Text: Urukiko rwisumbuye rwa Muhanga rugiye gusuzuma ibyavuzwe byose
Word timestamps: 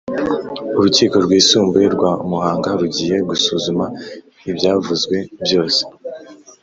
Urukiko 0.77 1.15
rwisumbuye 1.25 1.87
rwa 1.95 2.11
Muhanga 2.29 2.69
rugiye 2.79 3.15
gusuzuma 3.29 3.85
ibyavuzwe 4.49 5.17
byose 5.45 5.81